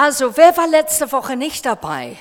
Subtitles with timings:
[0.00, 2.16] Also, wer war letzte Woche nicht dabei?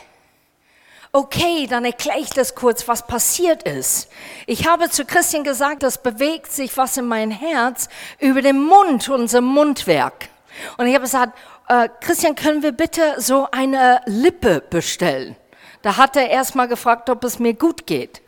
[1.12, 4.10] Okay, dann erkläre ich das kurz, was passiert ist.
[4.47, 7.87] Ich habe zu Christian gesagt, das bewegt sich was in mein Herz
[8.18, 10.29] über den Mund, unser Mundwerk.
[10.78, 11.37] Und ich habe gesagt,
[11.69, 15.36] äh, Christian, können wir bitte so eine Lippe bestellen?
[15.83, 18.23] Da hat er erst mal gefragt, ob es mir gut geht.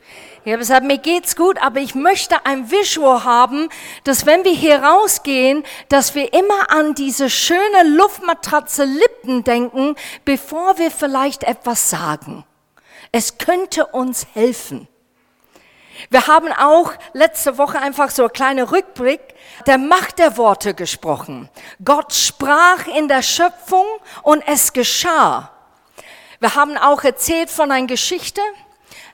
[0.46, 3.70] Ich habe gesagt, mir geht's gut, aber ich möchte ein Visual haben,
[4.04, 10.78] dass wenn wir hier rausgehen, dass wir immer an diese schöne Luftmatratze Lippen denken, bevor
[10.78, 12.46] wir vielleicht etwas sagen.
[13.12, 14.88] Es könnte uns helfen.
[16.10, 19.20] Wir haben auch letzte Woche einfach so eine kleine Rückblick
[19.68, 21.50] der Macht der Worte gesprochen.
[21.84, 23.86] Gott sprach in der Schöpfung
[24.24, 25.52] und es geschah.
[26.40, 28.42] Wir haben auch erzählt von einer Geschichte,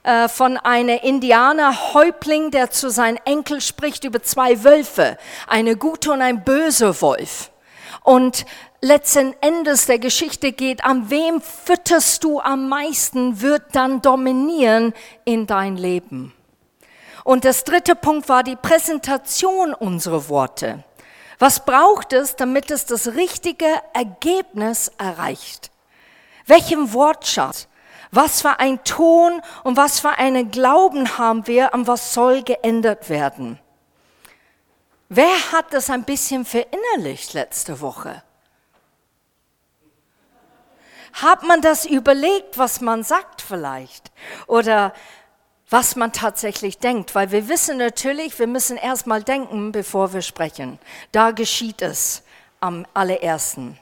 [0.06, 6.22] äh, von einem Indianerhäuptling, der zu seinem Enkel spricht über zwei Wölfe, eine gute und
[6.22, 7.50] ein böse Wolf.
[8.04, 8.46] Und
[8.82, 15.48] letzten Endes der Geschichte geht, an wem fütterst du am meisten, wird dann dominieren in
[15.48, 16.34] dein Leben.
[17.24, 20.84] Und das dritte Punkt war die Präsentation unserer Worte.
[21.40, 25.72] Was braucht es, damit es das richtige Ergebnis erreicht?
[26.46, 27.68] Welchen Wortschatz?
[28.16, 33.10] Was für ein Ton und was für einen Glauben haben wir und was soll geändert
[33.10, 33.60] werden?
[35.10, 38.24] Wer hat das ein bisschen verinnerlicht letzte Woche?
[41.12, 44.14] Hat man das überlegt, was man sagt vielleicht?
[44.48, 44.94] Oder
[45.70, 47.16] was man tatsächlich denkt?
[47.16, 50.80] Weil wir wissen natürlich, wir müssen erstmal denken, bevor wir sprechen.
[51.12, 52.24] Da geschieht es
[52.62, 53.78] am allerersten.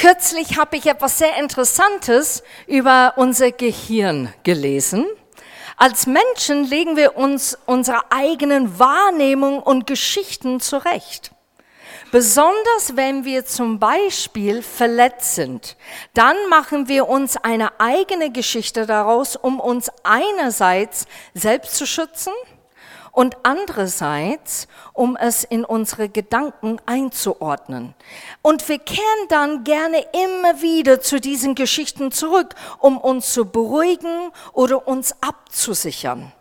[0.00, 5.04] Kürzlich habe ich etwas sehr Interessantes über unser Gehirn gelesen.
[5.76, 11.32] Als Menschen legen wir uns unsere eigenen Wahrnehmungen und Geschichten zurecht.
[12.12, 15.76] Besonders wenn wir zum Beispiel verletzt sind,
[16.14, 22.32] dann machen wir uns eine eigene Geschichte daraus, um uns einerseits selbst zu schützen
[23.12, 27.94] und andererseits, um es in unsere Gedanken einzuordnen.
[28.42, 34.30] Und wir kehren dann gerne immer wieder zu diesen Geschichten zurück, um uns zu beruhigen
[34.52, 36.32] oder uns abzusichern.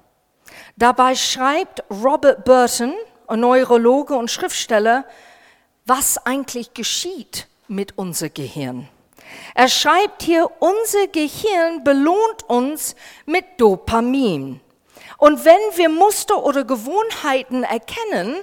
[0.76, 2.94] Dabei schreibt Robert Burton,
[3.30, 5.06] Neurologe und Schriftsteller,
[5.86, 8.88] was eigentlich geschieht mit unser Gehirn.
[9.56, 12.96] Er schreibt hier, unser Gehirn belohnt uns
[13.26, 14.62] mit Dopamin.
[15.18, 18.36] Und wenn wir Muster oder Gewohnheiten erkennen,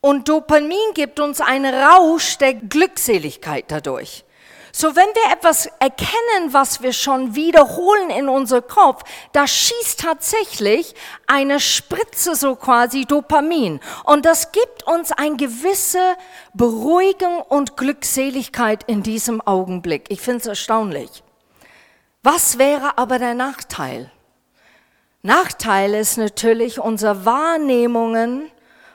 [0.00, 4.24] und Dopamin gibt uns einen Rausch der Glückseligkeit dadurch.
[4.70, 9.02] So, wenn wir etwas erkennen, was wir schon wiederholen in unser Kopf,
[9.32, 10.94] da schießt tatsächlich
[11.26, 13.80] eine Spritze so quasi Dopamin.
[14.04, 16.16] Und das gibt uns eine gewisse
[16.54, 20.04] Beruhigung und Glückseligkeit in diesem Augenblick.
[20.10, 21.24] Ich finde es erstaunlich.
[22.22, 24.12] Was wäre aber der Nachteil?
[25.22, 28.50] Nachteil ist natürlich unsere Wahrnehmungen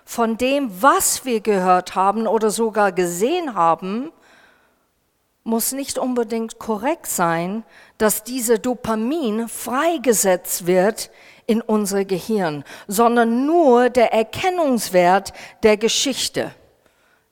[0.06, 4.12] von dem, was wir gehört haben oder sogar gesehen haben,
[5.44, 7.66] muss nicht unbedingt korrekt sein,
[7.98, 11.12] dass diese Dopamin freigesetzt wird
[11.46, 16.52] in unser Gehirn, sondern nur der Erkennungswert der Geschichte.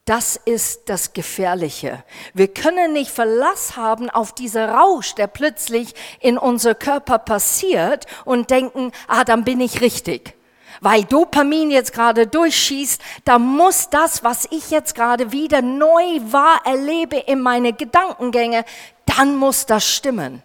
[0.06, 2.04] Das ist das Gefährliche.
[2.34, 8.50] Wir können nicht Verlass haben auf diesen Rausch, der plötzlich in unser Körper passiert und
[8.50, 10.36] denken, ah, dann bin ich richtig.
[10.80, 16.62] Weil Dopamin jetzt gerade durchschießt, da muss das, was ich jetzt gerade wieder neu wahr
[16.66, 18.66] erlebe in meine Gedankengänge,
[19.06, 20.42] dann muss das stimmen.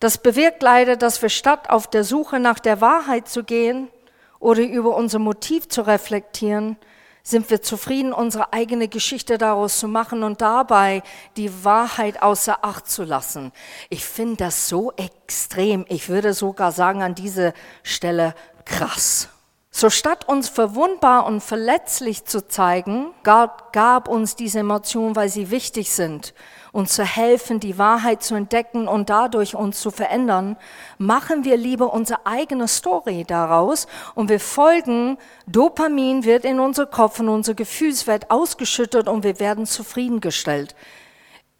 [0.00, 3.88] Das bewirkt leider, dass wir statt auf der Suche nach der Wahrheit zu gehen
[4.38, 6.76] oder über unser Motiv zu reflektieren,
[7.30, 11.02] sind wir zufrieden, unsere eigene Geschichte daraus zu machen und dabei
[11.36, 13.52] die Wahrheit außer Acht zu lassen.
[13.90, 15.84] Ich finde das so extrem.
[15.88, 17.52] Ich würde sogar sagen an dieser
[17.82, 18.34] Stelle
[18.64, 19.28] krass.
[19.70, 25.50] So statt uns verwundbar und verletzlich zu zeigen, Gott gab uns diese Emotionen, weil sie
[25.50, 26.34] wichtig sind
[26.72, 30.56] uns zu helfen, die Wahrheit zu entdecken und dadurch uns zu verändern,
[30.98, 37.20] machen wir lieber unsere eigene Story daraus und wir folgen, Dopamin wird in unser Kopf
[37.20, 40.74] und unser Gefühlswelt ausgeschüttet und wir werden zufriedengestellt.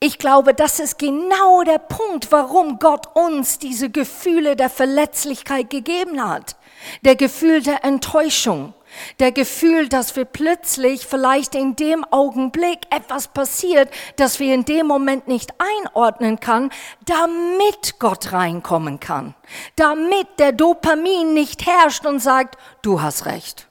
[0.01, 6.23] Ich glaube, das ist genau der Punkt, warum Gott uns diese Gefühle der Verletzlichkeit gegeben
[6.23, 6.55] hat.
[7.03, 8.75] Der Gefühl der Enttäuschung,
[9.21, 14.87] der Gefühl, dass wir plötzlich vielleicht in dem Augenblick etwas passiert, das wir in dem
[14.87, 16.71] Moment nicht einordnen kann,
[17.05, 19.35] damit Gott reinkommen kann.
[19.77, 23.69] Damit der Dopamin nicht herrscht und sagt, du hast recht.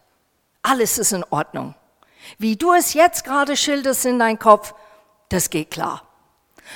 [0.61, 1.75] Alles ist in Ordnung.
[2.37, 4.73] Wie du es jetzt gerade schilderst in dein Kopf,
[5.29, 6.06] das geht klar.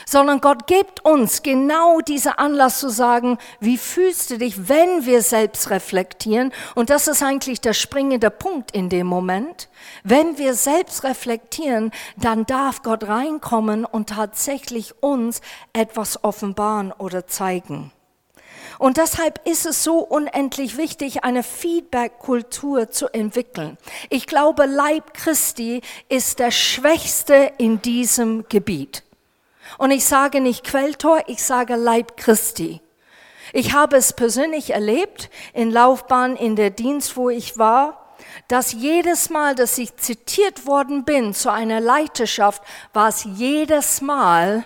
[0.06, 5.22] Sondern Gott gibt uns genau diese Anlass zu sagen, wie fühlst du dich, wenn wir
[5.22, 6.52] selbst reflektieren?
[6.76, 9.70] Und das ist eigentlich der springende Punkt in dem Moment.
[10.04, 15.42] Wenn wir selbst reflektieren, dann darf Gott reinkommen und tatsächlich uns
[15.74, 17.92] etwas offenbaren oder zeigen.
[18.82, 23.78] Und deshalb ist es so unendlich wichtig, eine Feedback-Kultur zu entwickeln.
[24.10, 29.04] Ich glaube, Leib Christi ist der Schwächste in diesem Gebiet.
[29.78, 32.82] Und ich sage nicht Quelltor, ich sage Leib Christi.
[33.54, 38.16] Ich habe es persönlich erlebt in Laufbahn in der Dienst, wo ich war,
[38.48, 42.64] dass jedes Mal, dass ich zitiert worden bin zu einer Leiterschaft,
[42.94, 44.66] war es jedes Mal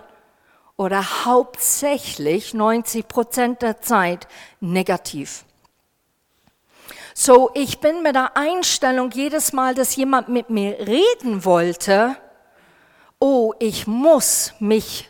[0.77, 4.27] oder hauptsächlich 90 Prozent der Zeit
[4.59, 5.45] negativ.
[7.13, 12.17] So, ich bin mit der Einstellung jedes Mal, dass jemand mit mir reden wollte,
[13.19, 15.09] oh, ich muss mich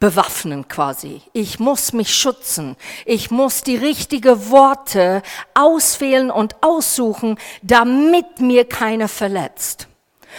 [0.00, 1.22] bewaffnen quasi.
[1.32, 2.76] Ich muss mich schützen.
[3.04, 5.22] Ich muss die richtigen Worte
[5.54, 9.88] auswählen und aussuchen, damit mir keiner verletzt.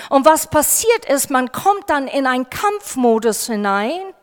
[0.09, 4.13] Und was passiert ist, man kommt dann in einen Kampfmodus hinein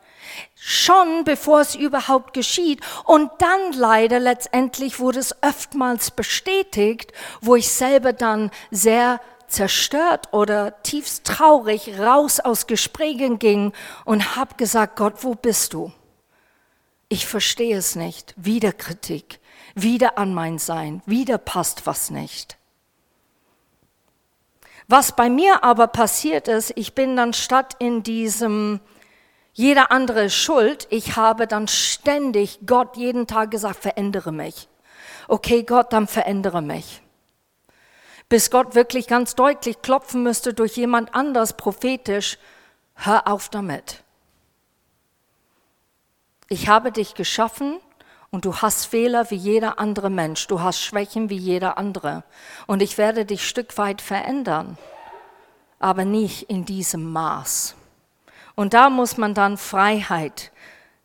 [0.59, 2.81] schon bevor es überhaupt geschieht.
[3.05, 10.83] Und dann leider letztendlich wurde es oftmals bestätigt, wo ich selber dann sehr zerstört oder
[10.83, 13.73] tiefst traurig raus aus Gesprächen ging
[14.05, 15.93] und habe gesagt, Gott, wo bist du?
[17.09, 18.35] Ich verstehe es nicht.
[18.37, 19.41] Wieder Kritik,
[19.75, 22.59] wieder an mein Sein, wieder passt was nicht.
[24.89, 28.81] Was bei mir aber passiert ist, ich bin dann statt in diesem
[29.53, 30.87] jeder andere Schuld.
[30.91, 34.69] Ich habe dann ständig Gott jeden Tag gesagt, verändere mich.
[35.29, 37.03] Okay, Gott, dann verändere mich.
[38.29, 42.39] Bis Gott wirklich ganz deutlich klopfen müsste durch jemand anders prophetisch,
[42.95, 44.03] hör auf damit.
[46.49, 47.79] Ich habe dich geschaffen
[48.31, 50.47] und du hast Fehler wie jeder andere Mensch.
[50.47, 52.25] Du hast Schwächen wie jeder andere.
[52.67, 54.77] Und ich werde dich Stück weit verändern,
[55.79, 57.75] aber nicht in diesem Maß.
[58.55, 60.51] Und da muss man dann Freiheit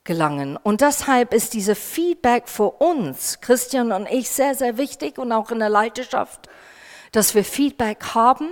[0.03, 0.57] gelangen.
[0.57, 5.51] Und deshalb ist diese Feedback für uns, Christian und ich, sehr, sehr wichtig und auch
[5.51, 6.50] in der Leiterschaft,
[7.11, 8.49] dass wir Feedback haben,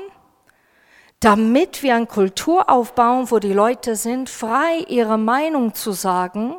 [1.20, 6.56] damit wir eine Kultur aufbauen, wo die Leute sind, frei ihre Meinung zu sagen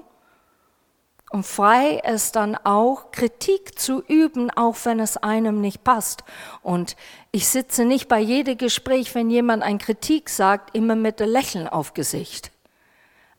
[1.31, 6.25] und frei es dann auch Kritik zu üben, auch wenn es einem nicht passt.
[6.63, 6.97] Und
[7.31, 11.69] ich sitze nicht bei jedem Gespräch, wenn jemand eine Kritik sagt, immer mit einem Lächeln
[11.69, 12.51] auf Gesicht.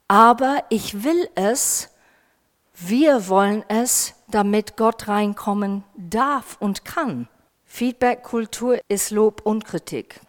[0.07, 1.89] Aber ich will es,
[2.73, 7.27] wir wollen es, damit Gott reinkommen darf und kann.
[7.73, 10.19] Feedback-Kultur ist Lob und Kritik.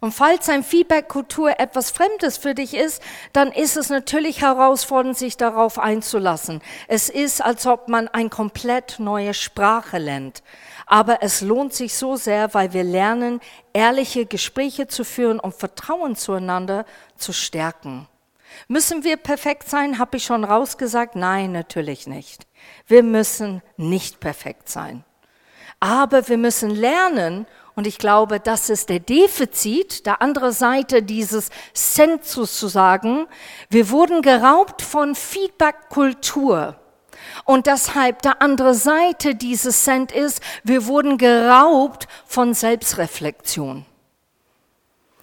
[0.00, 3.02] Und falls ein Feedback-Kultur etwas Fremdes für dich ist,
[3.32, 6.60] dann ist es natürlich herausfordernd, sich darauf einzulassen.
[6.88, 10.42] Es ist, als ob man eine komplett neue Sprache lernt.
[10.86, 13.40] Aber es lohnt sich so sehr, weil wir lernen,
[13.72, 16.84] ehrliche Gespräche zu führen und Vertrauen zueinander
[17.16, 18.06] zu stärken.
[18.68, 21.16] Müssen wir perfekt sein, habe ich schon rausgesagt?
[21.16, 22.46] Nein, natürlich nicht.
[22.86, 25.02] Wir müssen nicht perfekt sein.
[25.82, 31.50] Aber wir müssen lernen, und ich glaube, das ist der Defizit, der andere Seite dieses
[31.74, 33.26] Census zu sagen.
[33.68, 36.76] Wir wurden geraubt von Feedback-Kultur.
[37.46, 43.84] Und deshalb der andere Seite dieses Cent ist, wir wurden geraubt von Selbstreflexion.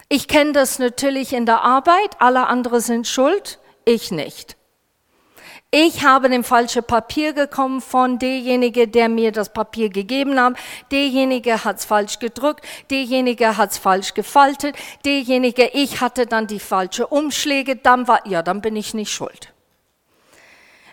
[0.10, 4.59] Ich kenne das natürlich in der Arbeit, alle anderen sind schuld, ich nicht.
[5.72, 10.56] Ich habe den falschen Papier gekommen von derjenige, der mir das Papier gegeben hat.
[10.92, 16.60] Derjenige hat es falsch gedrückt, derjenige hat es falsch gefaltet, derjenige, ich hatte dann die
[16.60, 19.54] falsche Umschläge, dann war, ja, dann bin ich nicht schuld.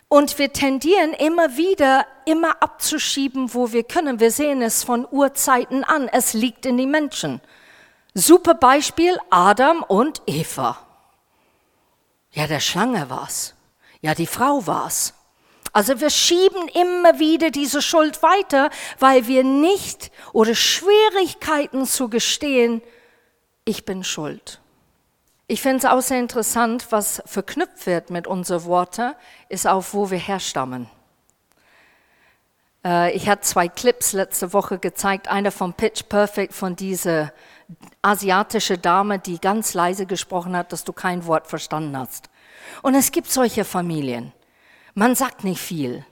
[0.09, 4.21] Und wir tendieren immer wieder, immer abzuschieben, wo wir können.
[4.21, 6.06] Wir sehen es von Urzeiten an.
[6.09, 7.40] Es liegt in den Menschen.
[8.14, 10.78] Super Beispiel Adam und Eva.
[12.33, 13.55] Ja, der Schlange war's.
[14.06, 15.14] Ja, die Frau war's.
[15.72, 18.70] Also wir schieben immer wieder diese Schuld weiter,
[19.00, 22.82] weil wir nicht oder Schwierigkeiten zu gestehen,
[23.64, 24.60] ich bin schuld.
[25.48, 29.12] Ich finde es auch sehr interessant, was verknüpft wird mit unseren Worten,
[29.48, 30.88] ist auch, wo wir herstammen.
[32.84, 37.32] Äh, ich hatte zwei Clips letzte Woche gezeigt, einer von Pitch Perfect, von dieser
[38.02, 42.30] asiatische Dame, die ganz leise gesprochen hat, dass du kein Wort verstanden hast.
[42.82, 44.32] Und es gibt solche Familien.
[44.94, 46.04] Man sagt nicht viel,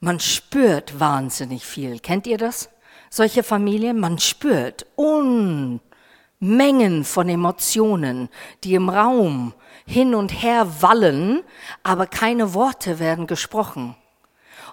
[0.00, 1.98] man spürt wahnsinnig viel.
[1.98, 2.70] Kennt ihr das?
[3.10, 4.86] Solche Familien, man spürt
[6.42, 8.30] Mengen von Emotionen,
[8.64, 9.52] die im Raum
[9.86, 11.42] hin und her wallen,
[11.82, 13.94] aber keine Worte werden gesprochen.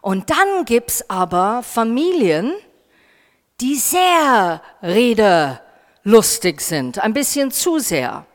[0.02, 2.54] Und dann gibt's aber Familien,
[3.60, 8.26] die sehr rederlustig sind, ein bisschen zu sehr.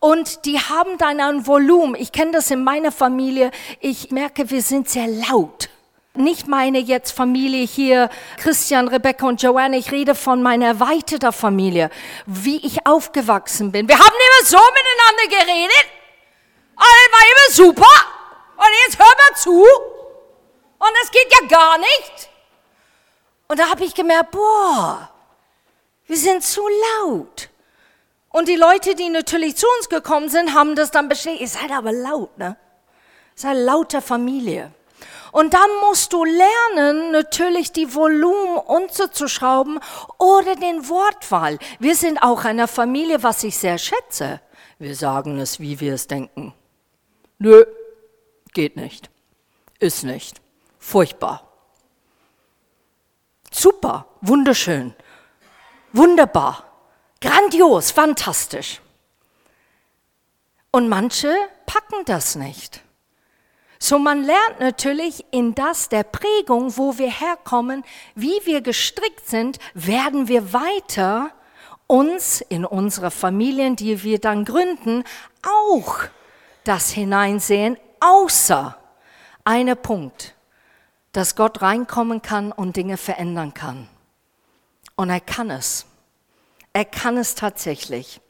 [0.00, 1.94] Und die haben dann ein Volumen.
[1.94, 3.50] Ich kenne das in meiner Familie.
[3.80, 5.68] Ich merke, wir sind sehr laut.
[6.14, 9.76] Nicht meine jetzt Familie hier, Christian, Rebecca und Joanne.
[9.76, 11.90] Ich rede von meiner erweiterten Familie,
[12.26, 13.86] wie ich aufgewachsen bin.
[13.88, 15.86] Wir haben immer so miteinander geredet.
[16.76, 18.20] Alles war immer super.
[18.56, 19.62] Und jetzt hör mal zu.
[20.78, 22.30] Und das geht ja gar nicht.
[23.48, 25.10] Und da habe ich gemerkt, boah,
[26.06, 26.62] wir sind zu
[27.02, 27.49] laut.
[28.30, 31.42] Und die Leute, die natürlich zu uns gekommen sind, haben das dann bestätigt.
[31.42, 32.56] Ihr seid aber laut, ne?
[33.36, 34.72] Ihr seid lauter Familie.
[35.32, 39.78] Und dann musst du lernen, natürlich die Volumen unterzuschrauben
[40.18, 41.58] oder den Wortwahl.
[41.78, 44.40] Wir sind auch eine Familie, was ich sehr schätze.
[44.78, 46.54] Wir sagen es, wie wir es denken.
[47.38, 47.64] Nö,
[48.52, 49.10] geht nicht.
[49.78, 50.40] Ist nicht.
[50.78, 51.46] Furchtbar.
[53.52, 54.94] Super, wunderschön,
[55.92, 56.69] wunderbar,
[57.20, 58.80] grandios, fantastisch.
[60.70, 61.34] Und manche
[61.66, 62.80] packen das nicht.
[63.78, 67.82] So man lernt natürlich in das der Prägung, wo wir herkommen,
[68.14, 71.32] wie wir gestrickt sind, werden wir weiter
[71.86, 75.04] uns in unsere Familien, die wir dann gründen,
[75.42, 75.98] auch
[76.64, 78.76] das hineinsehen, außer
[79.44, 80.34] einer Punkt
[81.12, 83.88] dass Gott reinkommen kann und Dinge verändern kann.
[84.96, 85.86] Und er kann es.
[86.72, 88.20] Er kann es tatsächlich.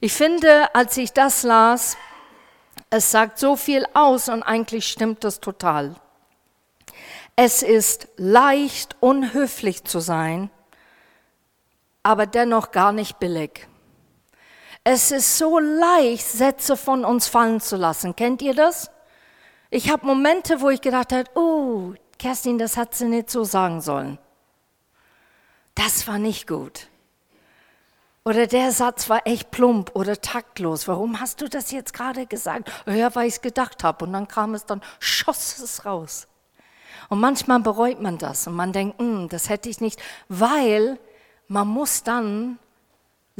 [0.00, 1.96] Ich finde, als ich das las,
[2.90, 5.94] es sagt so viel aus und eigentlich stimmt das total.
[7.36, 10.50] Es ist leicht, unhöflich zu sein,
[12.02, 13.66] aber dennoch gar nicht billig.
[14.84, 18.16] Es ist so leicht, Sätze von uns fallen zu lassen.
[18.16, 18.90] Kennt ihr das?
[19.70, 23.80] Ich habe Momente, wo ich gedacht habe, oh, Kerstin, das hat sie nicht so sagen
[23.80, 24.18] sollen.
[25.74, 26.89] Das war nicht gut.
[28.24, 30.86] Oder der Satz war echt plump oder taktlos.
[30.86, 32.70] Warum hast du das jetzt gerade gesagt?
[32.86, 34.04] Ja, weil ich es gedacht habe.
[34.04, 36.28] Und dann kam es dann, schoss es raus.
[37.08, 40.98] Und manchmal bereut man das und man denkt, hm, das hätte ich nicht, weil
[41.48, 42.58] man muss dann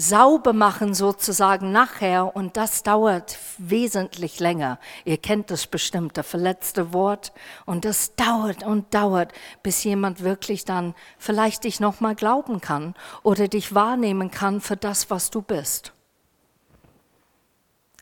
[0.01, 4.79] sauber machen sozusagen nachher und das dauert wesentlich länger.
[5.05, 7.33] Ihr kennt das bestimmt, das verletzte Wort
[7.67, 13.47] und das dauert und dauert, bis jemand wirklich dann vielleicht dich nochmal glauben kann oder
[13.47, 15.93] dich wahrnehmen kann für das, was du bist.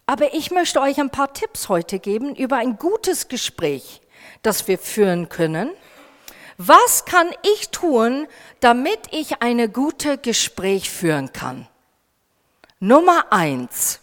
[0.06, 4.00] Aber ich möchte euch ein paar Tipps heute geben über ein gutes Gespräch,
[4.42, 5.70] das wir führen können.
[6.56, 8.26] Was kann ich tun,
[8.60, 11.68] damit ich eine gute Gespräch führen kann?
[12.80, 14.00] Nummer eins,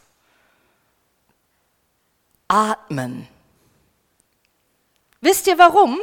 [2.48, 3.27] atmen.
[5.22, 6.00] Wisst ihr warum?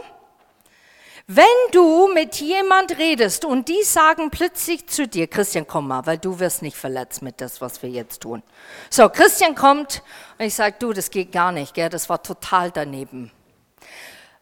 [1.26, 6.18] Wenn du mit jemand redest und die sagen plötzlich zu dir, Christian, komm mal, weil
[6.18, 8.42] du wirst nicht verletzt mit das, was wir jetzt tun.
[8.90, 10.02] So, Christian kommt
[10.38, 13.30] und ich sage, du, das geht gar nicht, gell, das war total daneben.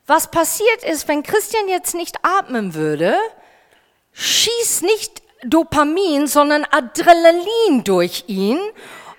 [0.06, 3.16] Was passiert ist, wenn Christian jetzt nicht atmen würde,
[4.12, 8.58] schießt nicht Dopamin, sondern Adrenalin durch ihn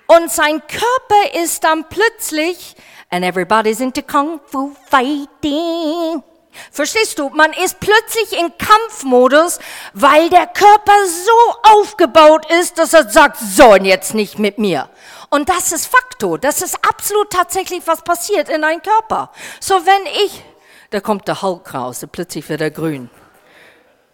[0.08, 2.76] und sein Körper ist dann plötzlich,
[3.10, 6.22] and everybody's into Kung Fu Fighting.
[6.70, 7.30] Verstehst du?
[7.30, 9.60] Man ist plötzlich in Kampfmodus,
[9.94, 14.90] weil der Körper so aufgebaut ist, dass er sagt, so und jetzt nicht mit mir.
[15.30, 16.38] Und das ist Faktor.
[16.40, 19.32] Das ist absolut tatsächlich, was passiert in deinem Körper.
[19.62, 20.44] So wenn ich,
[20.90, 23.10] da kommt der Hulk raus, plötzlich wird er grün.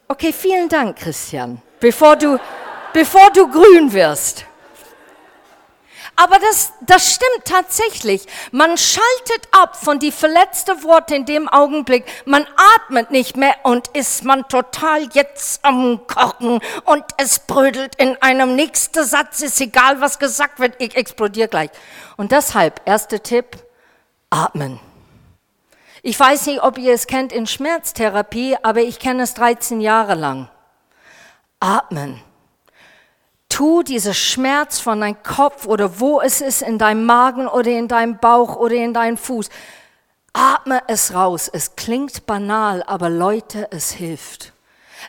[0.08, 2.40] Okay, vielen Dank, Christian bevor du,
[2.94, 4.46] bevor du grün wirst.
[6.20, 8.26] Aber das, das stimmt tatsächlich.
[8.52, 12.06] Man schaltet ab von die verletzten Worte in dem Augenblick.
[12.26, 18.20] Man atmet nicht mehr und ist man total jetzt am Kochen und es brödelt in
[18.20, 19.42] einem nächsten Satz.
[19.42, 21.70] Ist egal, was gesagt wird, ich explodiere gleich.
[22.18, 23.56] Und deshalb, erster Tipp,
[24.32, 24.80] atmen.
[26.02, 30.16] Ich weiß nicht, ob ihr es kennt in Schmerztherapie, aber ich kenne es 13 Jahre
[30.16, 30.50] lang.
[31.60, 32.22] Atmen.
[33.50, 37.88] Tu dieser Schmerz von deinem Kopf oder wo es ist, in deinem Magen oder in
[37.88, 39.50] deinem Bauch oder in deinem Fuß.
[40.34, 41.50] Atme es raus.
[41.52, 44.54] Es klingt banal, aber Leute, es hilft.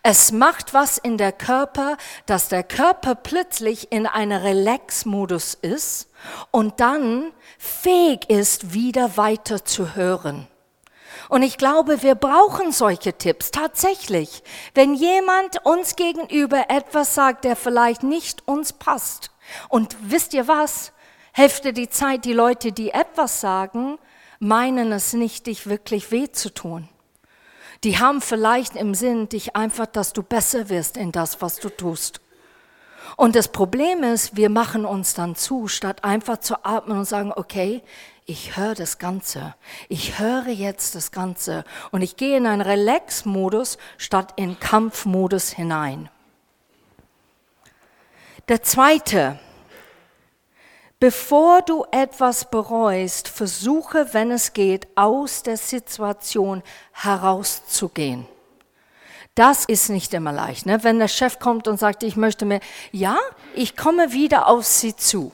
[0.03, 6.09] Es macht was in der Körper, dass der Körper plötzlich in einem Relax-Modus ist
[6.51, 10.47] und dann fähig ist, wieder weiter zu hören.
[11.29, 14.43] Und ich glaube, wir brauchen solche Tipps tatsächlich.
[14.75, 19.31] Wenn jemand uns gegenüber etwas sagt, der vielleicht nicht uns passt.
[19.69, 20.93] Und wisst ihr was?
[21.33, 23.99] Hälfte die Zeit, die Leute, die etwas sagen,
[24.39, 26.89] meinen es nicht, dich wirklich weh zu tun.
[27.85, 31.69] Die haben vielleicht im Sinn, dich einfach, dass du besser wirst in das, was du
[31.69, 32.21] tust.
[33.17, 37.33] Und das Problem ist, wir machen uns dann zu, statt einfach zu atmen und sagen,
[37.35, 37.83] okay,
[38.29, 39.55] ich höre das Ganze.
[39.89, 41.65] Ich höre jetzt das Ganze.
[41.93, 46.11] Und ich gehe in einen Relax-Modus statt in Kampfmodus hinein.
[48.49, 49.39] Der zweite,
[51.01, 58.27] bevor du etwas bereust, versuche, wenn es geht, aus der Situation herauszugehen.
[59.35, 60.67] Das ist nicht immer leicht.
[60.67, 60.85] Ne?
[60.85, 62.61] Wenn der Chef kommt und sagt, ich möchte mir,
[62.93, 63.17] ja,
[63.55, 65.33] ich komme wieder auf Sie zu.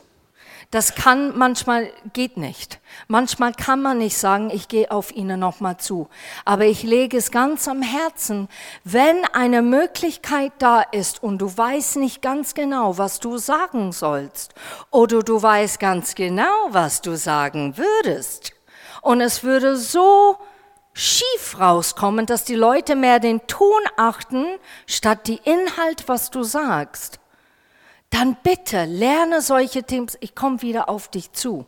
[0.75, 2.81] Das kann manchmal geht nicht.
[3.07, 6.09] Manchmal kann man nicht sagen, ich gehe auf Ihnen nochmal zu.
[6.45, 8.49] Aber ich lege es ganz am Herzen,
[8.83, 14.52] wenn eine Möglichkeit da ist und du weißt nicht ganz genau, was du sagen sollst,
[14.90, 18.52] oder du weißt ganz genau, was du sagen würdest,
[19.00, 20.38] und es würde so
[20.93, 24.45] schief rauskommen, dass die Leute mehr den Ton achten,
[24.88, 27.21] statt die Inhalt, was du sagst,
[28.14, 30.09] dann bitte lerne solche Themen.
[30.21, 31.66] Ich komme wieder auf dich zu.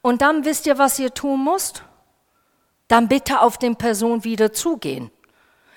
[0.00, 1.84] Und dann wisst ihr, was ihr tun musst?
[2.88, 5.10] Dann bitte auf den Person wieder zugehen.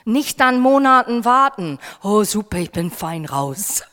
[0.06, 1.80] Nicht dann Monaten warten.
[2.02, 3.84] Oh, super, ich bin fein raus.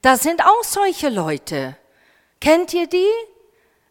[0.00, 1.76] Das sind auch solche Leute.
[2.40, 3.06] Kennt ihr die?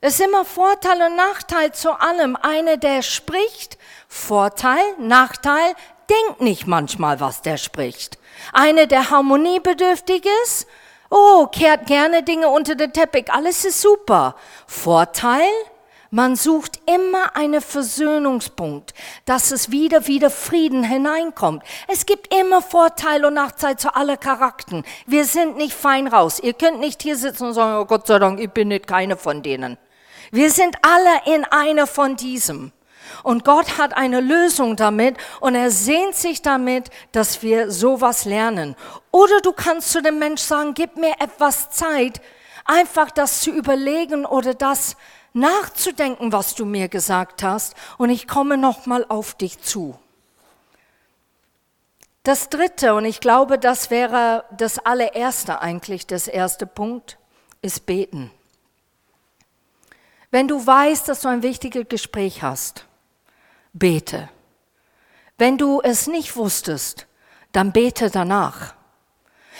[0.02, 2.36] Es ist immer Vorteil und Nachteil zu allem.
[2.36, 3.78] Eine, der spricht,
[4.10, 5.76] Vorteil, Nachteil,
[6.10, 8.18] denkt nicht manchmal, was der spricht.
[8.52, 10.68] Eine, der harmoniebedürftig ist,
[11.12, 14.36] oh, kehrt gerne Dinge unter den Teppich, alles ist super.
[14.66, 15.48] Vorteil,
[16.10, 18.94] man sucht immer einen Versöhnungspunkt,
[19.26, 21.64] dass es wieder, wieder Frieden hineinkommt.
[21.88, 24.84] Es gibt immer Vorteil und Nachteil zu aller Charakter.
[25.06, 26.40] Wir sind nicht fein raus.
[26.42, 29.16] Ihr könnt nicht hier sitzen und sagen, oh Gott sei Dank, ich bin nicht keine
[29.16, 29.78] von denen.
[30.32, 32.74] Wir sind alle in einer von diesem.
[33.24, 38.76] Und Gott hat eine Lösung damit und er sehnt sich damit, dass wir sowas lernen.
[39.12, 42.22] Oder du kannst zu dem Mensch sagen, gib mir etwas Zeit,
[42.66, 44.96] einfach das zu überlegen oder das
[45.34, 49.98] nachzudenken, was du mir gesagt hast und ich komme nochmal auf dich zu.
[52.24, 57.18] Das dritte, und ich glaube, das wäre das allererste eigentlich, das erste Punkt,
[57.64, 58.30] ist beten.
[60.30, 62.86] Wenn du weißt, dass du ein wichtiges Gespräch hast,
[63.74, 64.30] bete.
[65.38, 67.08] Wenn du es nicht wusstest,
[67.52, 68.76] dann bete danach.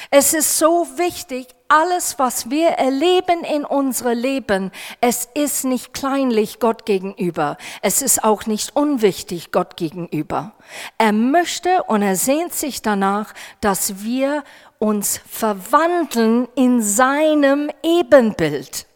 [0.10, 6.60] Es ist so wichtig, alles, was wir erleben in unserem Leben, es ist nicht kleinlich
[6.60, 7.58] Gott gegenüber.
[7.82, 10.54] Es ist auch nicht unwichtig Gott gegenüber.
[10.98, 14.44] Er möchte und er sehnt sich danach, dass wir
[14.80, 18.88] uns verwandeln in seinem Ebenbild.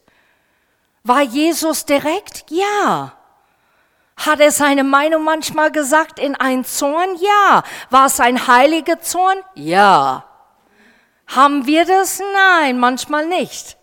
[1.03, 2.45] War Jesus direkt?
[2.49, 3.14] Ja.
[4.17, 7.15] Hat er seine Meinung manchmal gesagt in ein Zorn?
[7.19, 7.63] Ja.
[7.89, 9.37] War es ein heiliger Zorn?
[9.55, 10.25] Ja.
[11.27, 12.21] Haben wir das?
[12.33, 13.77] Nein, manchmal nicht.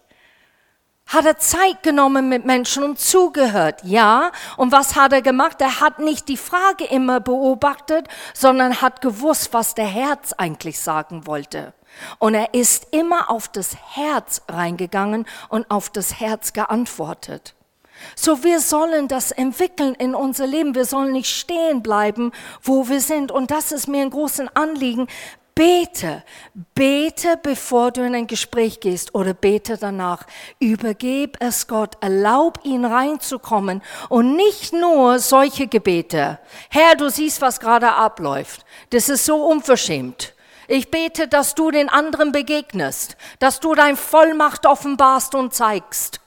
[1.07, 3.81] Hat er Zeit genommen mit Menschen und zugehört?
[3.85, 4.33] Ja.
[4.57, 5.61] Und was hat er gemacht?
[5.61, 11.27] Er hat nicht die Frage immer beobachtet, sondern hat gewusst, was der Herz eigentlich sagen
[11.27, 11.75] wollte.
[12.19, 17.55] Und er ist immer auf das Herz reingegangen und auf das Herz geantwortet.
[18.17, 20.75] So wir sollen das entwickeln in unser Leben.
[20.75, 23.31] Wir sollen nicht stehen bleiben, wo wir sind.
[23.31, 25.09] Und das ist mir ein großes Anliegen.
[25.55, 26.23] Bete,
[26.75, 30.25] bete, bevor du in ein Gespräch gehst oder bete danach.
[30.61, 36.39] Übergeb es Gott, erlaub ihn reinzukommen und nicht nur solche Gebete.
[36.71, 38.65] Herr, du siehst, was gerade abläuft.
[38.91, 40.33] Das ist so unverschämt.
[40.69, 46.22] Ich bete, dass du den anderen begegnest, dass du dein Vollmacht offenbarst und zeigst,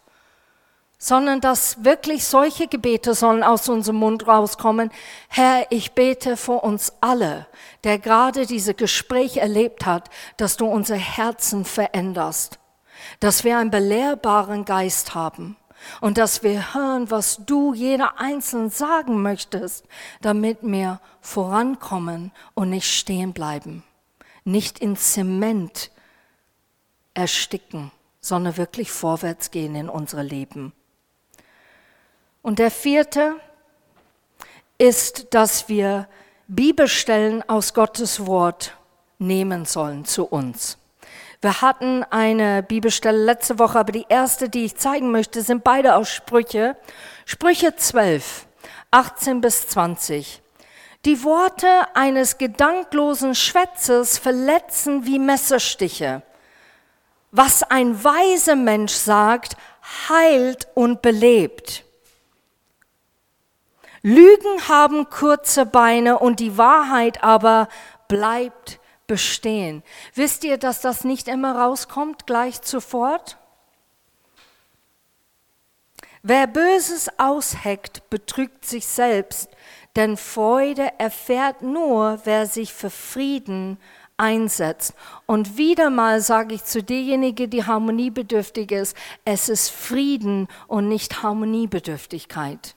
[1.05, 4.89] sondern dass wirklich solche Gebete sollen aus unserem Mund rauskommen.
[5.27, 7.45] Herr, ich bete vor uns alle,
[7.83, 12.57] der gerade diese Gespräch erlebt hat, dass du unser Herzen veränderst,
[13.19, 15.57] dass wir einen belehrbaren Geist haben
[16.01, 19.85] und dass wir hören, was du jeder Einzelne sagen möchtest,
[20.21, 23.83] damit wir vorankommen und nicht stehen bleiben
[24.45, 25.91] nicht in Zement
[27.13, 27.91] ersticken,
[28.21, 30.71] sondern wirklich vorwärts gehen in unsere Leben.
[32.45, 33.38] Und der vierte
[34.77, 36.08] ist, dass wir
[36.47, 38.77] Bibelstellen aus Gottes Wort
[39.17, 40.77] nehmen sollen zu uns.
[41.41, 45.95] Wir hatten eine Bibelstelle letzte Woche, aber die erste, die ich zeigen möchte, sind beide
[45.95, 46.77] aus Sprüche.
[47.25, 48.45] Sprüche 12,
[48.91, 50.43] 18 bis 20.
[51.03, 56.21] Die Worte eines gedanklosen Schwätzers verletzen wie Messerstiche.
[57.31, 59.58] Was ein weiser Mensch sagt,
[60.10, 61.84] heilt und belebt.
[64.05, 67.67] Lügen haben kurze Beine und die Wahrheit aber
[68.07, 69.81] bleibt bestehen.
[70.13, 73.39] Wisst ihr, dass das nicht immer rauskommt gleich sofort?
[76.21, 79.49] Wer Böses ausheckt, betrügt sich selbst,
[79.95, 83.79] denn Freude erfährt nur, wer sich für Frieden
[84.17, 84.93] einsetzt.
[85.25, 91.23] Und wieder mal sage ich zu derjenigen, die harmoniebedürftig ist, es ist Frieden und nicht
[91.23, 92.75] Harmoniebedürftigkeit.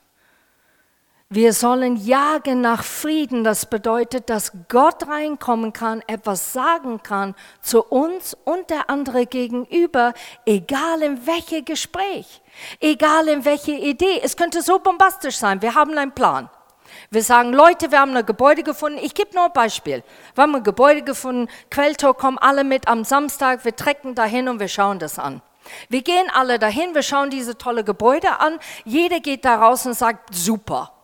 [1.31, 3.45] Wir sollen jagen nach Frieden.
[3.45, 10.15] Das bedeutet, dass Gott reinkommen kann, etwas sagen kann zu uns und der andere gegenüber,
[10.47, 12.41] egal in welchem Gespräch,
[12.81, 14.23] egal in welche Idee.
[14.23, 15.61] Es könnte so bombastisch sein.
[15.61, 16.49] Wir haben einen Plan.
[17.11, 18.99] Wir sagen, Leute, wir haben ein Gebäude gefunden.
[19.03, 20.03] Ich gebe nur ein Beispiel.
[20.35, 21.51] Wir haben ein Gebäude gefunden.
[21.71, 23.67] Quelltor kommen alle mit am Samstag.
[23.67, 25.43] Wir trecken dahin und wir schauen das an.
[25.91, 26.95] Wir gehen alle dahin.
[26.95, 28.59] Wir schauen diese tolle Gebäude an.
[28.87, 30.95] Jeder geht da raus und sagt, super.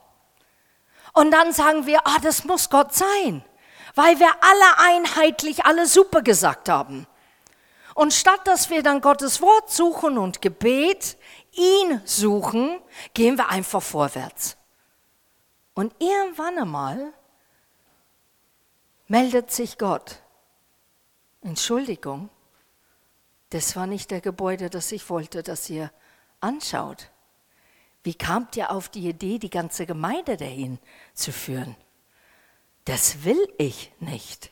[1.15, 3.43] Und dann sagen wir, ah, das muss Gott sein,
[3.95, 7.07] weil wir alle einheitlich alle super gesagt haben.
[7.95, 11.17] Und statt dass wir dann Gottes Wort suchen und Gebet,
[11.53, 12.81] ihn suchen,
[13.15, 14.57] gehen wir einfach vorwärts.
[15.75, 17.13] Und irgendwann einmal
[19.07, 20.21] meldet sich Gott.
[21.43, 22.31] Entschuldigung,
[23.51, 25.93] das war nicht der Gebäude, das ich wollte, dass ihr
[26.41, 27.11] anschaut.
[28.05, 30.79] Wie kamt ihr auf die Idee, die ganze Gemeinde dahin
[31.15, 31.75] zu führen?
[32.85, 34.51] Das will ich nicht.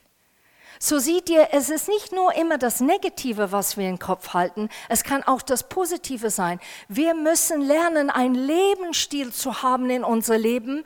[0.78, 4.68] So seht ihr, es ist nicht nur immer das Negative, was wir im Kopf halten,
[4.88, 6.58] es kann auch das Positive sein.
[6.88, 10.82] Wir müssen lernen, einen Lebensstil zu haben in unser Leben.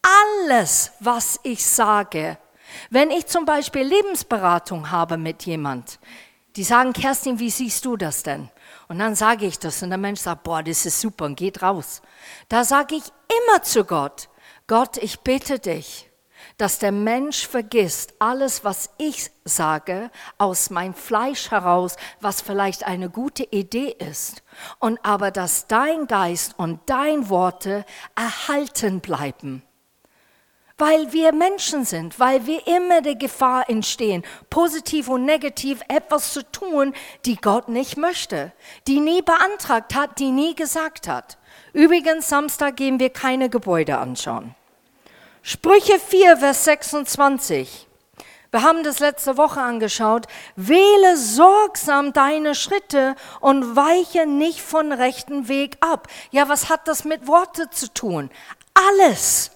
[0.00, 2.38] Alles, was ich sage,
[2.88, 5.98] wenn ich zum Beispiel Lebensberatung habe mit jemand,
[6.54, 8.48] die sagen, Kerstin, wie siehst du das denn?
[8.88, 9.82] Und dann sage ich das.
[9.82, 12.02] Und der Mensch sagt, boah, das ist super und geht raus.
[12.48, 14.28] Da sage ich immer zu Gott,
[14.66, 16.10] Gott, ich bitte dich,
[16.58, 23.10] dass der Mensch vergisst alles, was ich sage, aus meinem Fleisch heraus, was vielleicht eine
[23.10, 24.42] gute Idee ist,
[24.78, 29.62] und aber dass dein Geist und dein Worte erhalten bleiben
[30.78, 36.42] weil wir Menschen sind, weil wir immer der Gefahr entstehen, positiv und negativ etwas zu
[36.50, 36.92] tun,
[37.24, 38.52] die Gott nicht möchte,
[38.86, 41.38] die nie beantragt hat, die nie gesagt hat.
[41.72, 44.54] Übrigens, Samstag gehen wir keine Gebäude anschauen.
[45.42, 47.86] Sprüche 4, Vers 26.
[48.50, 50.26] Wir haben das letzte Woche angeschaut.
[50.56, 56.08] Wähle sorgsam deine Schritte und weiche nicht von rechten Weg ab.
[56.30, 58.30] Ja, was hat das mit Worte zu tun?
[58.74, 59.55] Alles.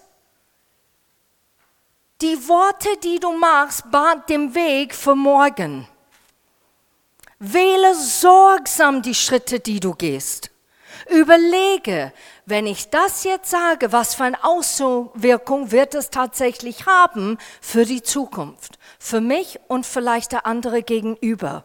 [2.22, 5.88] Die Worte, die du machst, bahnt den Weg für morgen.
[7.38, 10.50] Wähle sorgsam die Schritte, die du gehst.
[11.08, 12.12] Überlege,
[12.44, 18.02] wenn ich das jetzt sage, was für eine Auswirkung wird es tatsächlich haben für die
[18.02, 21.64] Zukunft, für mich und vielleicht der andere gegenüber.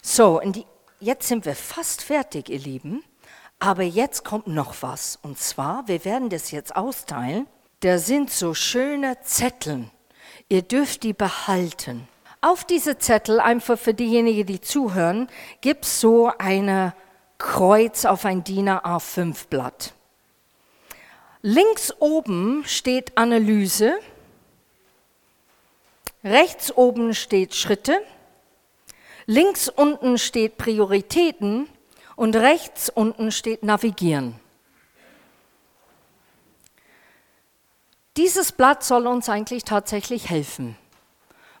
[0.00, 0.64] So, die,
[1.00, 3.02] jetzt sind wir fast fertig, ihr Lieben,
[3.58, 5.18] aber jetzt kommt noch was.
[5.22, 7.48] Und zwar, wir werden das jetzt austeilen
[7.84, 9.84] da sind so schöne Zettel.
[10.48, 12.08] Ihr dürft die behalten.
[12.40, 15.28] Auf diese Zettel, einfach für diejenigen, die zuhören,
[15.60, 16.94] gibt es so eine
[17.36, 19.92] Kreuz auf ein DIN A5 Blatt.
[21.42, 23.98] Links oben steht Analyse,
[26.22, 28.00] rechts oben steht Schritte,
[29.26, 31.68] links unten steht Prioritäten
[32.16, 34.40] und rechts unten steht Navigieren.
[38.16, 40.76] Dieses Blatt soll uns eigentlich tatsächlich helfen.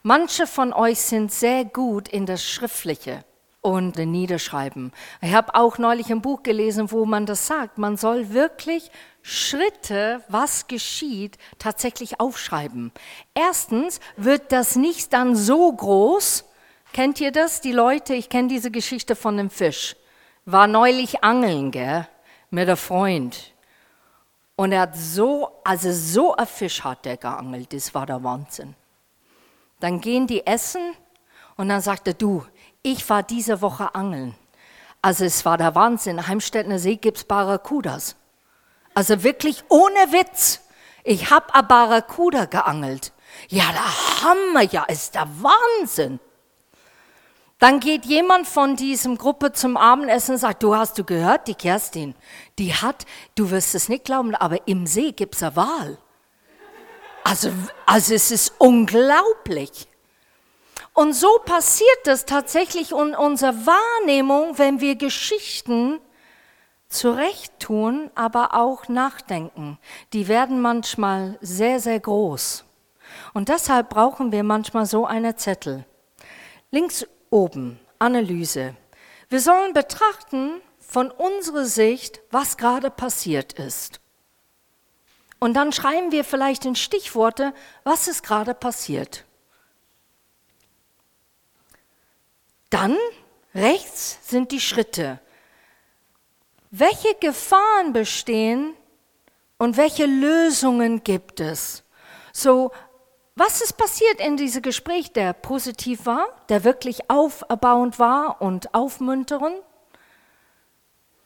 [0.04, 3.24] Manche von euch sind sehr gut in das Schriftliche
[3.60, 4.92] und Niederschreiben.
[5.20, 7.78] Ich habe auch neulich ein Buch gelesen, wo man das sagt.
[7.78, 12.92] Man soll wirklich Schritte, was geschieht, tatsächlich aufschreiben.
[13.34, 16.44] Erstens wird das nicht dann so groß.
[16.92, 17.62] Kennt ihr das?
[17.62, 19.96] Die Leute, ich kenne diese Geschichte von dem Fisch.
[20.44, 22.06] War neulich angeln, gell?
[22.50, 23.53] Mit einem Freund.
[24.56, 28.74] Und er hat so, also so ein Fisch hat er geangelt, das war der Wahnsinn.
[29.80, 30.94] Dann gehen die essen
[31.56, 32.44] und dann sagt er, du,
[32.82, 34.34] ich war diese Woche angeln.
[35.02, 36.26] Also es war der Wahnsinn.
[36.26, 38.16] Heimstädter See gibt es Barracudas.
[38.94, 40.60] Also wirklich ohne Witz.
[41.02, 43.12] Ich habe a Barracuda geangelt.
[43.48, 46.20] Ja, der Hammer, ja, ist der Wahnsinn.
[47.64, 51.54] Dann geht jemand von diesem Gruppe zum Abendessen und sagt, du hast du gehört, die
[51.54, 52.14] Kerstin,
[52.58, 55.96] die hat, du wirst es nicht glauben, aber im See gibt es eine Wahl.
[57.22, 57.48] Also,
[57.86, 59.88] also es ist unglaublich.
[60.92, 66.00] Und so passiert es tatsächlich in unserer Wahrnehmung, wenn wir Geschichten
[66.88, 69.78] zurecht tun, aber auch nachdenken.
[70.12, 72.66] Die werden manchmal sehr, sehr groß.
[73.32, 75.86] Und deshalb brauchen wir manchmal so eine Zettel.
[76.70, 78.76] Links oben, Analyse.
[79.28, 84.00] Wir sollen betrachten von unserer Sicht, was gerade passiert ist.
[85.40, 89.24] Und dann schreiben wir vielleicht in Stichworte, was ist gerade passiert.
[92.70, 92.96] Dann
[93.54, 95.18] rechts sind die Schritte.
[96.70, 98.74] Welche Gefahren bestehen
[99.58, 101.82] und welche Lösungen gibt es?
[102.32, 102.72] So
[103.36, 109.60] was ist passiert in diesem Gespräch, der positiv war, der wirklich aufbauend war und aufmunternd?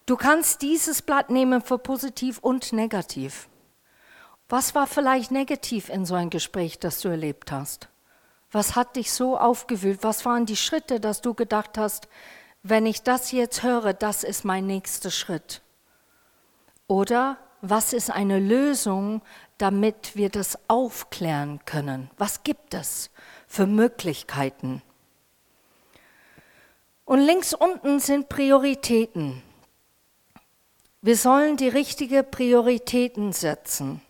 [0.07, 3.49] Du kannst dieses Blatt nehmen für positiv und negativ.
[4.49, 7.89] Was war vielleicht negativ in so einem Gespräch, das du erlebt hast?
[8.51, 9.99] Was hat dich so aufgewühlt?
[10.03, 12.09] Was waren die Schritte, dass du gedacht hast,
[12.63, 15.61] wenn ich das jetzt höre, das ist mein nächster Schritt?
[16.87, 19.23] Oder was ist eine Lösung,
[19.59, 22.11] damit wir das aufklären können.
[22.17, 23.11] Was gibt es
[23.47, 24.83] für Möglichkeiten?
[27.05, 29.43] Und links unten sind Prioritäten.
[31.01, 34.03] Wir sollen die richtigen Prioritäten setzen.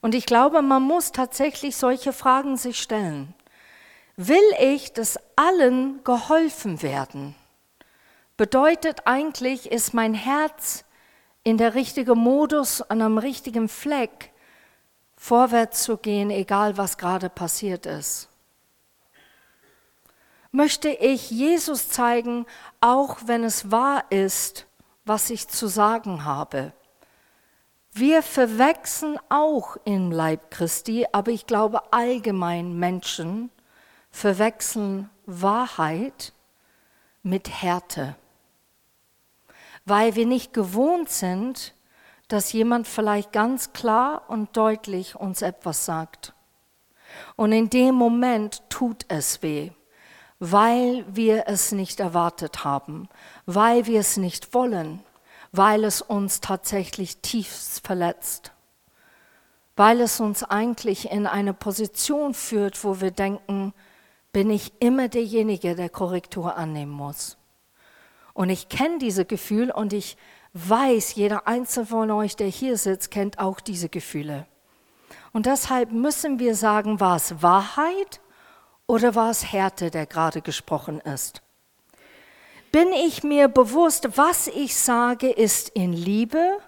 [0.00, 3.34] Und ich glaube, man muss tatsächlich solche Fragen sich stellen.
[4.16, 7.34] Will ich, dass allen geholfen werden?
[8.36, 10.83] Bedeutet eigentlich, ist mein Herz
[11.44, 14.32] in der richtigen Modus, an einem richtigen Fleck
[15.16, 18.28] vorwärts zu gehen, egal was gerade passiert ist.
[20.50, 22.46] Möchte ich Jesus zeigen,
[22.80, 24.66] auch wenn es wahr ist,
[25.04, 26.72] was ich zu sagen habe.
[27.92, 33.50] Wir verwechseln auch im Leib Christi, aber ich glaube allgemein Menschen
[34.10, 36.32] verwechseln Wahrheit
[37.22, 38.16] mit Härte
[39.84, 41.74] weil wir nicht gewohnt sind,
[42.28, 46.32] dass jemand vielleicht ganz klar und deutlich uns etwas sagt.
[47.36, 49.70] Und in dem Moment tut es weh,
[50.38, 53.08] weil wir es nicht erwartet haben,
[53.46, 55.00] weil wir es nicht wollen,
[55.52, 58.52] weil es uns tatsächlich tiefst verletzt,
[59.76, 63.72] weil es uns eigentlich in eine Position führt, wo wir denken,
[64.32, 67.36] bin ich immer derjenige, der Korrektur annehmen muss.
[68.34, 70.16] Und ich kenne diese Gefühle und ich
[70.52, 74.46] weiß, jeder einzelne von euch, der hier sitzt, kennt auch diese Gefühle.
[75.32, 78.20] Und deshalb müssen wir sagen, war es Wahrheit
[78.86, 81.42] oder war es Härte, der gerade gesprochen ist?
[82.70, 86.58] Bin ich mir bewusst, was ich sage, ist in Liebe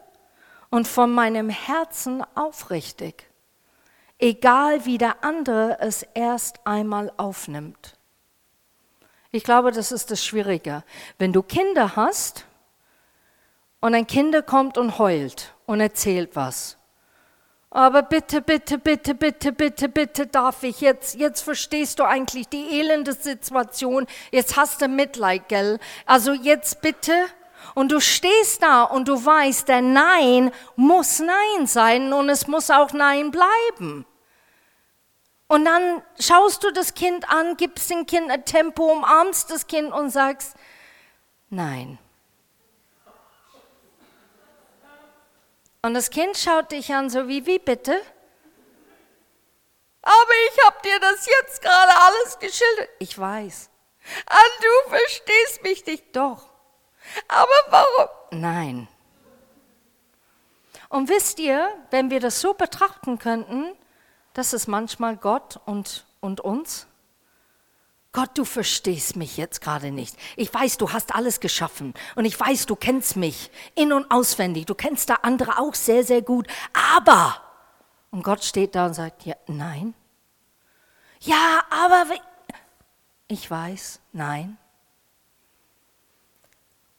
[0.71, 3.29] und von meinem Herzen aufrichtig,
[4.19, 7.96] egal wie der andere es erst einmal aufnimmt.
[9.37, 10.83] Ich glaube, das ist das Schwierige.
[11.19, 12.47] Wenn du Kinder hast
[13.81, 16.79] und ein Kind kommt und heult und erzählt was.
[17.69, 22.81] Aber bitte, bitte, bitte, bitte, bitte, bitte darf ich jetzt, jetzt verstehst du eigentlich die
[22.81, 25.81] elende Situation, jetzt hast du Mitleid, gell?
[26.07, 27.13] Also jetzt bitte.
[27.75, 32.71] Und du stehst da und du weißt, der Nein muss Nein sein und es muss
[32.71, 34.07] auch Nein bleiben.
[35.49, 39.93] Und dann schaust du das Kind an, gibst dem Kind ein Tempo, umarmst das Kind
[39.93, 40.57] und sagst,
[41.51, 41.99] nein.
[45.83, 48.03] Und das Kind schaut dich an, so wie, wie bitte?
[50.03, 52.89] Aber ich habe dir das jetzt gerade alles geschildert.
[52.99, 53.71] Ich weiß.
[54.27, 56.15] Ah, du verstehst mich nicht.
[56.15, 56.49] Doch.
[57.29, 58.09] Aber warum?
[58.31, 58.89] Nein.
[60.89, 63.77] Und wisst ihr, wenn wir das so betrachten könnten,
[64.37, 66.87] das ist manchmal Gott und, und uns.
[68.13, 70.15] Gott, du verstehst mich jetzt gerade nicht.
[70.37, 74.67] Ich weiß, du hast alles geschaffen und ich weiß, du kennst mich in und auswendig.
[74.67, 76.47] Du kennst da andere auch sehr, sehr gut.
[76.95, 77.41] Aber,
[78.11, 79.95] und Gott steht da und sagt, ja, nein.
[81.21, 82.05] Ja, aber
[83.29, 84.59] ich weiß, nein.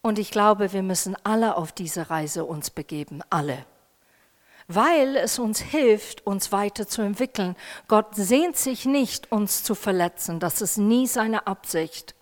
[0.02, 3.64] Und ich glaube, wir müssen alle auf diese Reise uns begeben, alle
[4.68, 7.56] weil es uns hilft, uns weiterzuentwickeln.
[7.88, 10.40] Gott sehnt sich nicht, uns zu verletzen.
[10.40, 12.14] Das ist nie seine Absicht.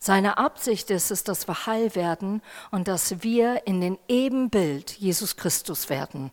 [0.00, 5.36] Seine Absicht ist es, dass wir heil werden und dass wir in den Ebenbild Jesus
[5.36, 6.32] Christus werden.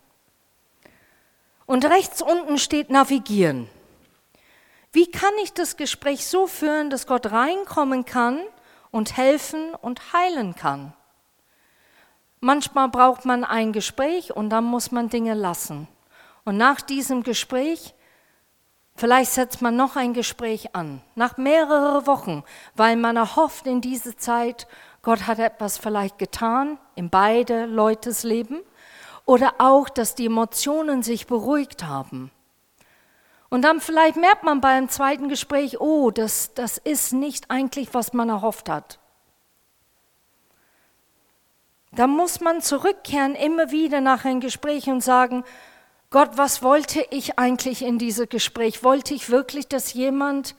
[1.66, 3.70] Und rechts unten steht Navigieren.
[4.92, 8.42] Wie kann ich das Gespräch so führen, dass Gott reinkommen kann
[8.92, 10.94] und helfen und heilen kann?
[12.44, 15.88] Manchmal braucht man ein Gespräch und dann muss man Dinge lassen.
[16.44, 17.96] Und nach diesem Gespräch,
[18.98, 22.44] vielleicht setzt man noch ein Gespräch an, nach mehreren Wochen,
[22.76, 24.68] weil man erhofft in dieser Zeit,
[25.04, 28.60] Gott hat etwas vielleicht getan in beide Leutes Leben
[29.24, 32.30] oder auch, dass die Emotionen sich beruhigt haben.
[33.50, 38.12] Und dann vielleicht merkt man beim zweiten Gespräch, oh, das, das ist nicht eigentlich, was
[38.12, 39.00] man erhofft hat.
[41.96, 45.44] Da muss man zurückkehren immer wieder nach einem Gespräch und sagen,
[46.10, 48.84] Gott, was wollte ich eigentlich in diesem Gespräch?
[48.84, 50.56] Wollte ich wirklich, dass jemand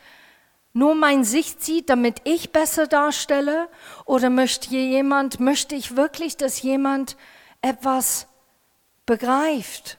[0.72, 3.68] nur mein Sicht sieht, damit ich besser darstelle?
[4.04, 7.16] Oder möchte jemand, möchte ich wirklich, dass jemand
[7.62, 8.26] etwas
[9.06, 9.98] begreift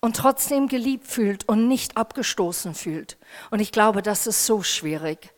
[0.00, 3.18] und trotzdem geliebt fühlt und nicht abgestoßen fühlt?
[3.50, 5.32] Und ich glaube, das ist so schwierig.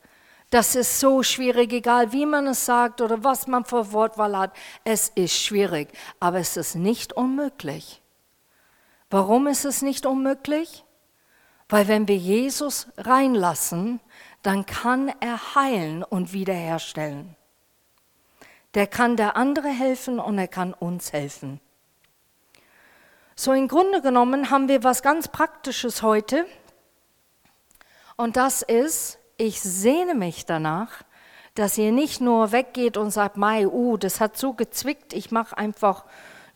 [0.49, 4.55] Das ist so schwierig, egal wie man es sagt oder was man für Wortwahl hat.
[4.83, 8.01] Es ist schwierig, aber es ist nicht unmöglich.
[9.09, 10.83] Warum ist es nicht unmöglich?
[11.67, 13.99] Weil wenn wir Jesus reinlassen,
[14.43, 17.35] dann kann er heilen und wiederherstellen.
[18.75, 21.59] Der kann der andere helfen und er kann uns helfen.
[23.35, 26.45] So im Grunde genommen haben wir was ganz Praktisches heute.
[28.15, 31.03] Und das ist, ich sehne mich danach,
[31.55, 35.57] dass ihr nicht nur weggeht und sagt, Mai, uh, das hat so gezwickt, ich mache
[35.57, 36.05] einfach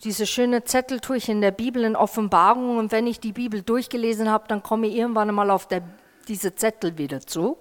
[0.02, 3.62] diese schöne Zettel tue ich in der Bibel in Offenbarung und wenn ich die Bibel
[3.62, 5.82] durchgelesen habe, dann komme ich irgendwann mal auf der,
[6.26, 7.58] diese Zettel wieder zu.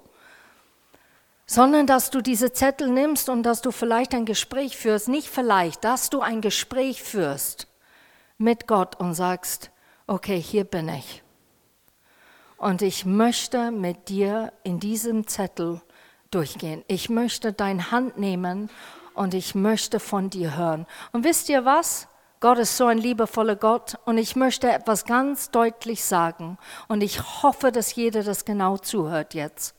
[1.46, 5.84] Sondern dass du diese Zettel nimmst und dass du vielleicht ein Gespräch führst, nicht vielleicht,
[5.84, 7.68] dass du ein Gespräch führst
[8.38, 9.72] mit Gott und sagst,
[10.08, 11.24] okay, hier bin ich.
[12.60, 15.82] Und ich möchte mit dir in diesem Zettel
[16.30, 16.84] durchgehen.
[16.88, 18.70] Ich möchte deine Hand nehmen
[19.14, 20.86] und ich möchte von dir hören.
[21.12, 22.08] Und wisst ihr was?
[22.42, 27.44] Gott ist so ein liebevoller Gott und ich möchte etwas ganz deutlich sagen und ich
[27.44, 29.76] hoffe, dass jeder das genau zuhört jetzt.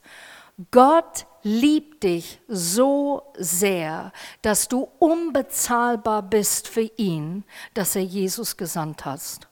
[0.69, 4.11] Gott liebt dich so sehr,
[4.43, 9.50] dass du unbezahlbar bist für ihn, dass er Jesus gesandt hast.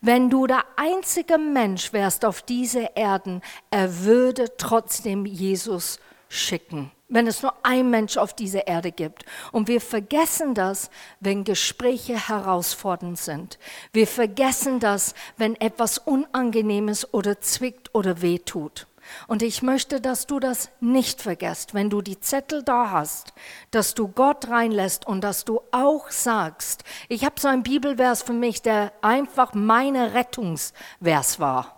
[0.00, 7.26] Wenn du der einzige Mensch wärst auf dieser Erden, er würde trotzdem Jesus schicken wenn
[7.26, 9.24] es nur ein Mensch auf dieser Erde gibt.
[9.52, 13.58] Und wir vergessen das, wenn Gespräche herausfordernd sind.
[13.92, 18.86] Wir vergessen das, wenn etwas Unangenehmes oder zwickt oder wehtut.
[19.26, 23.32] Und ich möchte, dass du das nicht vergisst, wenn du die Zettel da hast,
[23.70, 28.32] dass du Gott reinlässt und dass du auch sagst, ich habe so einen Bibelvers für
[28.32, 31.76] mich, der einfach meine Rettungsvers war.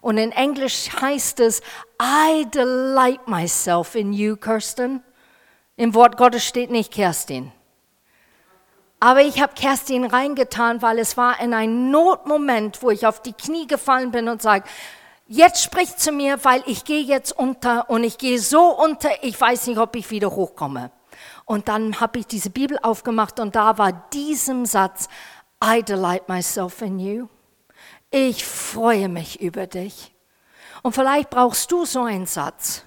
[0.00, 1.60] Und in Englisch heißt es,
[2.02, 5.02] I delight myself in you, Kirsten.
[5.76, 7.52] Im Wort Gottes steht nicht Kerstin.
[8.98, 13.34] Aber ich habe Kerstin reingetan, weil es war in einem Notmoment, wo ich auf die
[13.34, 14.64] Knie gefallen bin und sage,
[15.26, 19.40] jetzt sprich zu mir, weil ich gehe jetzt unter und ich gehe so unter, ich
[19.40, 20.90] weiß nicht, ob ich wieder hochkomme.
[21.44, 25.08] Und dann habe ich diese Bibel aufgemacht und da war diesem Satz,
[25.62, 27.28] I delight myself in you.
[28.10, 30.12] Ich freue mich über dich.
[30.82, 32.85] Und vielleicht brauchst du so einen Satz.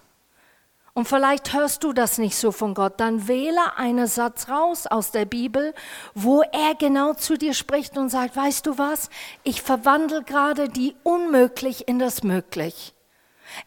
[1.00, 3.00] Und vielleicht hörst du das nicht so von Gott.
[3.00, 5.74] Dann wähle einen Satz raus aus der Bibel,
[6.14, 9.10] wo er genau zu dir spricht und sagt, weißt du was?
[9.44, 12.94] Ich verwandle gerade die Unmöglich in das Möglich.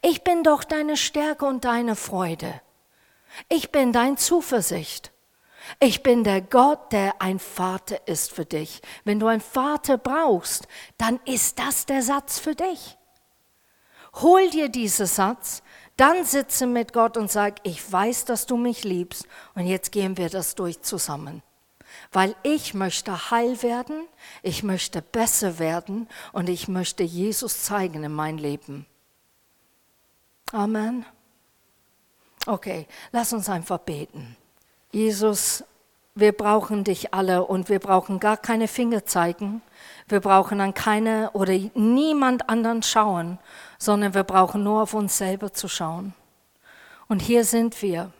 [0.03, 2.61] Ich bin doch deine Stärke und deine Freude.
[3.49, 5.11] Ich bin dein Zuversicht.
[5.81, 8.83] Ich bin der Gott, der ein Vater ist für dich.
[9.05, 10.69] Wenn du einen Vater brauchst,
[10.99, 12.99] dann ist das der Satz für dich.
[14.17, 15.62] Hol dir diesen Satz,
[15.97, 20.17] dann sitze mit Gott und sag, ich weiß, dass du mich liebst und jetzt gehen
[20.17, 21.43] wir das durch zusammen.
[22.11, 24.07] Weil ich möchte heil werden,
[24.43, 28.87] ich möchte besser werden und ich möchte Jesus zeigen in mein Leben.
[30.53, 31.05] Amen.
[32.47, 34.37] Okay, lass uns einfach beten.
[34.91, 35.65] Jesus,
[36.15, 39.63] wir brauchen dich alle und wir brauchen gar keine Finger zeigen.
[40.09, 43.39] Wir brauchen an keine oder niemand anderen schauen,
[43.83, 46.15] sondern wir brauchen nur auf uns selber zu schauen.
[47.09, 48.13] Und hier sind wir.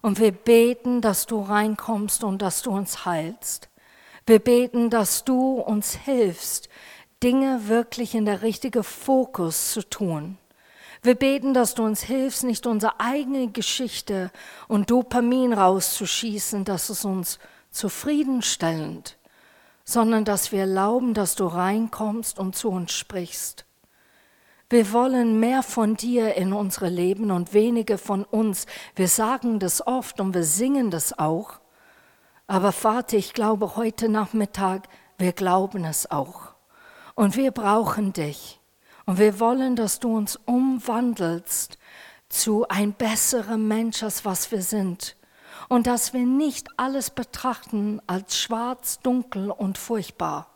[0.00, 3.68] Und wir beten, dass du reinkommst und dass du uns heilst.
[4.26, 6.70] Wir beten, dass du uns hilfst,
[7.22, 10.38] Dinge wirklich in der richtigen Fokus zu tun.
[11.02, 14.30] Wir beten, dass du uns hilfst, nicht unsere eigene Geschichte
[14.66, 17.38] und Dopamin rauszuschießen, dass es uns
[17.70, 19.18] zufriedenstellend,
[19.84, 23.66] sondern dass wir erlauben, dass du reinkommst und zu uns sprichst.
[24.74, 28.66] Wir wollen mehr von dir in unsere Leben und weniger von uns.
[28.96, 31.60] Wir sagen das oft und wir singen das auch.
[32.48, 36.56] Aber Vater, ich glaube heute Nachmittag, wir glauben es auch.
[37.14, 38.60] Und wir brauchen dich.
[39.06, 41.78] Und wir wollen, dass du uns umwandelst
[42.28, 45.16] zu ein besserer Mensch, als was wir sind.
[45.68, 50.53] Und dass wir nicht alles betrachten als schwarz, dunkel und furchtbar,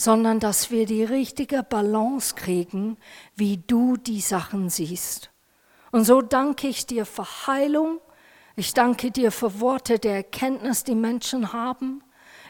[0.00, 2.96] sondern dass wir die richtige Balance kriegen,
[3.36, 5.30] wie du die Sachen siehst.
[5.92, 8.00] Und so danke ich dir für Heilung.
[8.56, 12.02] Ich danke dir für Worte der Erkenntnis, die Menschen haben.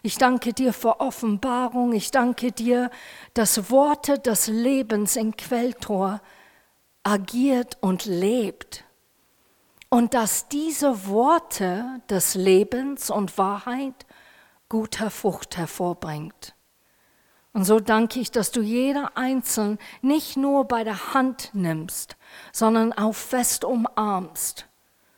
[0.04, 1.92] Ich danke dir für Offenbarung.
[1.92, 2.88] Ich danke dir,
[3.34, 6.20] dass Worte des Lebens in Quelltor
[7.02, 8.84] agiert und lebt.
[9.88, 14.06] Und dass diese Worte des Lebens und Wahrheit
[14.68, 16.54] guter Frucht hervorbringt.
[17.52, 22.16] Und so danke ich, dass du jeder Einzelne nicht nur bei der Hand nimmst,
[22.52, 24.68] sondern auch fest umarmst,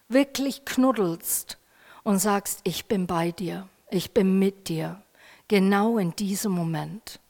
[0.09, 1.59] wirklich knuddelst
[2.05, 5.03] und sagst, ich bin bei dir, ich bin mit dir,
[5.49, 7.21] genau in diesem Moment.